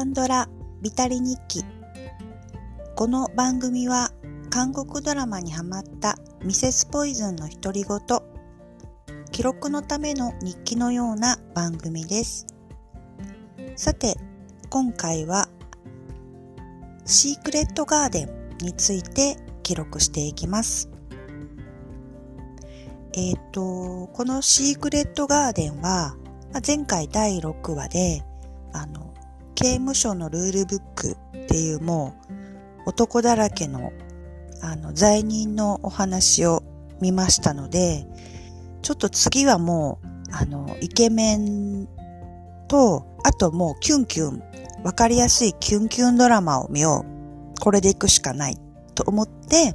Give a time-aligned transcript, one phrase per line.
[0.00, 0.48] カンドラ
[0.80, 1.62] ビタリ日記。
[2.96, 4.10] この番組は
[4.48, 8.00] 韓国ドラマにハマったミセスポイズンの独り言
[9.30, 12.46] 記録のための日記のような番組です。
[13.76, 14.16] さて
[14.70, 15.50] 今回は
[17.04, 20.88] シークレットガーデンについて記録していきます。
[23.12, 26.16] えっ、ー、とこのシークレットガーデンは
[26.66, 28.24] 前回第6話で
[28.72, 29.10] あの
[29.60, 32.14] 刑務所のルールブックっていうも
[32.86, 33.92] う男だらけの
[34.62, 36.62] あの罪人のお話を
[37.00, 38.06] 見ましたので、
[38.80, 41.88] ちょっと次はもうあのイケメン
[42.68, 44.42] と、あともうキュンキュン、
[44.82, 47.60] わかりやすいキュンキュンドラマを見よう。
[47.60, 48.56] これで行くしかない
[48.94, 49.74] と思って、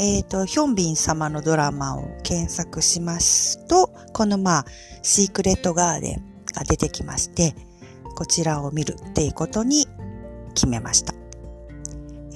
[0.00, 4.64] えっ、ー、と、ヒョンビン様のドラマを検索しますと、このまあ、
[5.02, 7.54] シークレットガーデンが出てきまして、
[8.18, 9.86] こちらを見るっていうことに
[10.52, 11.14] 決めました。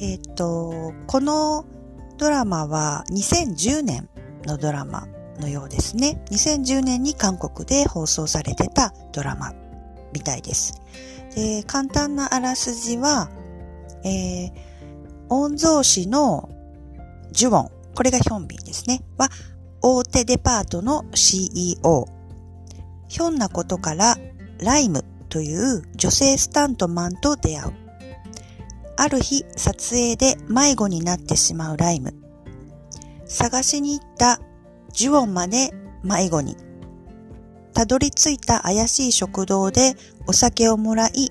[0.00, 1.64] えっ、ー、と、この
[2.19, 4.08] ドラマは2010年
[4.47, 5.08] のドラマ
[5.41, 6.22] のようですね。
[6.30, 9.55] 2010年に韓国で放送されてたドラマ
[10.12, 10.80] みたいです。
[11.34, 13.28] で簡単なあらすじは、
[14.05, 14.53] えー、
[15.28, 16.48] 御曹司の
[17.33, 19.30] ジュウォン、これがヒョンビンですね、は
[19.80, 22.06] 大手デパートの CEO。
[23.08, 24.16] ひょんなことから
[24.60, 27.72] ライムという女性スタントマンと出会う。
[28.98, 32.12] ある日、撮影で迷子になってしまうライム。
[33.25, 34.41] 探しに行った
[34.92, 35.70] ジュオンまで
[36.03, 36.55] 迷子に。
[37.72, 39.94] たどり着いた怪しい食堂で
[40.27, 41.30] お酒をもらい、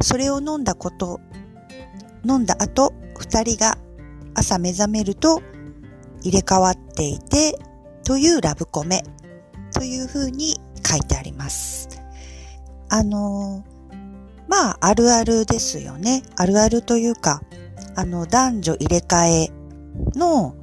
[0.00, 1.20] それを飲んだこと、
[2.26, 3.76] 飲んだ後、二人が
[4.34, 5.42] 朝目覚めると
[6.22, 7.58] 入れ替わっていて、
[8.02, 9.04] というラブコメ
[9.74, 10.58] という風に
[10.88, 11.91] 書いてあります。
[12.92, 13.64] あの
[14.48, 16.22] まあ、あるあるですよね。
[16.36, 17.40] あるあるというか、
[17.96, 19.52] あの、男女入れ替え
[20.14, 20.54] の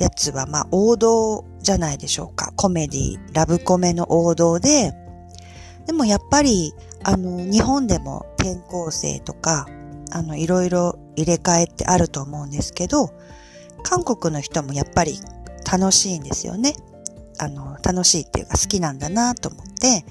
[0.00, 2.52] やつは、まあ、王道じゃないでしょうか。
[2.56, 4.94] コメディ、ラブコメの王道で、
[5.86, 6.72] でもやっぱり、
[7.04, 9.66] あの、日本でも転校生とか、
[10.10, 13.10] あの、いろいろ入れ替えってあると思うんですけど、
[13.82, 15.18] 韓国の人もやっぱり
[15.70, 16.76] 楽しいんですよね。
[17.42, 20.04] あの、楽しいっていうか好きなんだなと思って、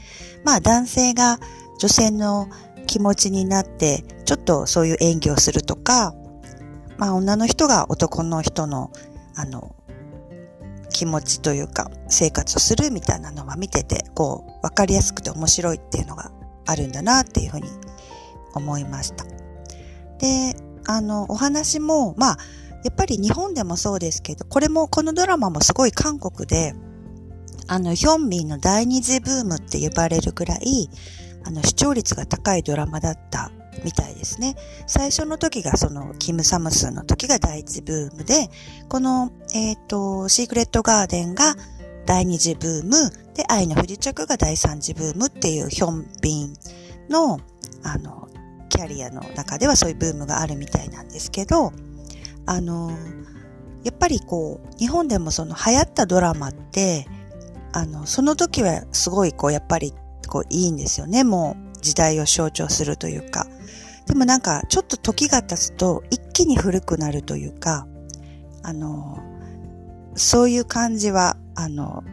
[0.43, 1.39] まあ男性が
[1.79, 2.49] 女性の
[2.87, 6.13] 気持ちになって、ちょっとそういう演技をするとか、
[6.97, 8.91] まあ女の人が男の人の、
[9.35, 9.73] あの、
[10.89, 16.31] 気持ちというか生活をするみたいなのは見てて、こう、わかりやすくて面白いっていうのが
[16.65, 17.69] あるんだなっていうふうに
[18.55, 19.23] 思いました。
[20.19, 20.53] で、
[20.85, 22.37] あの、お話も、まあ、
[22.83, 26.75] やっぱり日本でもそうですけど、これも、このドラマもすごい韓国で、
[27.71, 30.89] あの、ヒョンビンの第二次ブームって呼ばれるぐらい、
[31.45, 33.49] あの、視聴率が高いドラマだった
[33.85, 34.57] みたいですね。
[34.87, 38.49] 最初の時がその、キム・サムスンの時が第一ブームで、
[38.89, 41.55] この、えっ、ー、と、シークレット・ガーデンが
[42.05, 46.53] 第二次ブーム、で、愛の不時着が第三次ブームっていうヒョンビン
[47.09, 47.39] の、
[47.83, 48.27] あの、
[48.67, 51.71] キャリアの中ではそういうブームがあるみたいなんですけど、
[52.45, 52.91] あの、
[53.85, 57.07] やっぱりこう、日本でもその流行ったドラマって、
[57.73, 59.93] あの、その時はすごいこう、やっぱり
[60.27, 61.23] こう、いいんですよね。
[61.23, 63.47] もう、時代を象徴するというか。
[64.07, 67.87] でもなんか、ちょっと時が経つと、一気に古くなるというか、
[68.63, 69.19] あの、
[70.15, 72.03] そういう感じは、あの、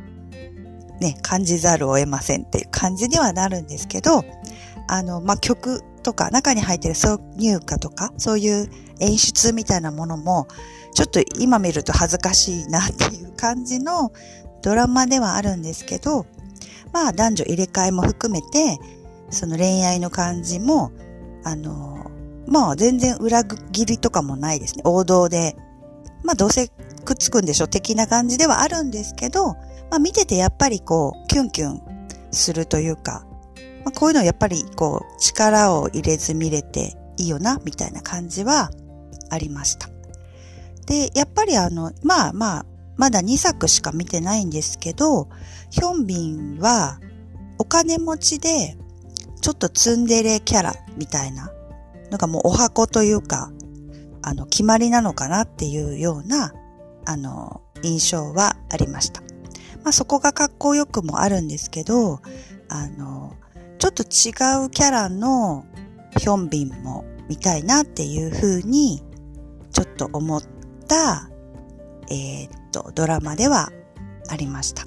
[1.01, 4.25] ね、感じざるを得ませんっていう感じにはなるんですけど、
[4.89, 8.71] あの、まあ、曲とか、中に入ってる挿入歌とか、そういう
[9.01, 10.49] 演出みたいなものも、
[10.95, 14.11] ちょっと今見ると恥ずかしいなっていう感じの
[14.63, 16.27] ドラマではあるんですけど、
[16.93, 18.79] まあ男女入れ替えも含めて、
[19.31, 20.91] その恋愛の感じも、
[21.45, 22.11] あの、
[22.47, 24.83] まあ全然裏切りとかもないですね。
[24.85, 25.57] 王道で。
[26.25, 26.69] まあどうせ
[27.05, 27.69] くっつくんでしょ？
[27.69, 29.55] 的な感じではあるんですけど、
[29.91, 31.83] まあ見ててやっぱりこう、キュンキュン
[32.31, 33.25] するというか、
[33.85, 38.71] まあ、こういうのやっぱりこう、力を入れず見れていいよな、みたいな感じは
[39.31, 39.89] ありました。
[40.87, 42.67] で、やっぱりあの、まあまあ、
[42.99, 45.29] まだ2作しか見てないんですけど、
[45.71, 46.99] ヒョンビンは
[47.59, 48.77] お金持ちで、
[49.41, 51.51] ちょっとツンデレキャラみたいな
[52.11, 53.53] のがもうお箱というか、
[54.23, 56.53] あの、決まりなのかなっていうような、
[57.07, 59.23] あの、印象はありました。
[59.85, 62.21] まあそこが格好よくもあるんですけど、
[62.69, 63.35] あの、
[63.79, 65.65] ちょっと違うキャラの
[66.19, 69.05] ヒョンビンも見たいなっていうふうに、
[69.71, 70.43] ちょっと思っ
[70.89, 71.28] た、
[72.11, 73.71] えー、とドラマでは
[74.29, 74.87] ありました。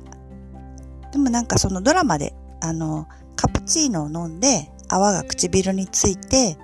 [1.11, 6.57] でもなんかそのドラマで、あの、カプチーノを飲んで、泡が唇について、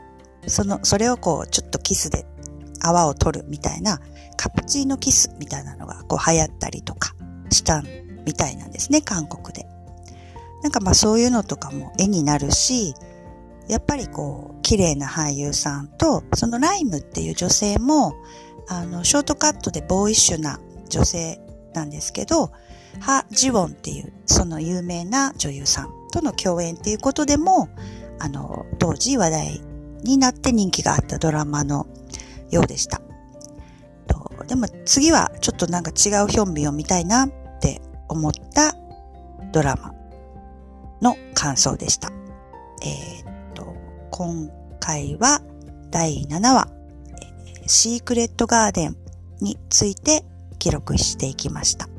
[0.48, 2.26] その、それをこう、ちょっとキスで
[2.82, 4.00] 泡を取るみたいな、
[4.38, 7.16] カプチーノキスみたいなのがこう流行ったりとか
[7.50, 7.84] した
[8.26, 9.66] みたいなんですね、韓国で。
[10.64, 12.94] なんかまあそういうのとかも絵になるし、
[13.68, 18.14] やっぱりこう、綺麗な俳優さんと、そのライムっていう女性も、
[18.68, 20.60] あの、ショートカットでボーイッシュな
[20.90, 21.40] 女性
[21.74, 22.52] なんですけど、
[23.00, 27.70] ハ・ジウォンっていう、その有名な女優さんとの共演っていうことでも、
[28.20, 29.62] あの、当時話題
[30.04, 31.88] になって人気があったドラマの
[32.50, 33.02] ようでした。
[34.48, 37.30] でも次はちょっとなんか違うヒョンビを見たいなっ
[37.60, 38.74] て思った
[39.52, 39.94] ドラマ
[41.02, 42.10] の感想でした。
[42.82, 43.76] えー、っと、
[44.12, 44.50] 今
[44.80, 45.42] 回は
[45.92, 46.68] 第7話、
[47.68, 48.96] シークレットガーデン
[49.42, 50.24] について
[50.58, 51.97] 記録していきました。